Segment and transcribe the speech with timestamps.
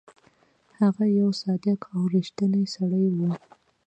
[0.79, 3.31] هغه یو صادق او ریښتونی سړی هم وو.